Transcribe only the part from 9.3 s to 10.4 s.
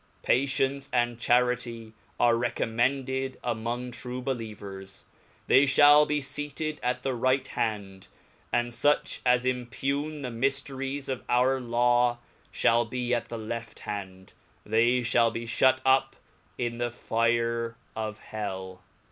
impugn the